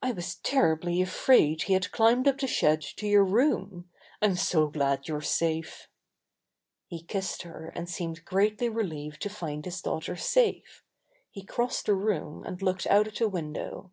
[0.00, 3.88] "I was terribly afraid he had climbed up the shed to your room.
[4.22, 5.88] I'm so glad you're safe."
[6.86, 10.84] He kissed her and seemed greatly relieved to find his daughter safe.
[11.32, 13.90] He crossed the room and looked out of the window.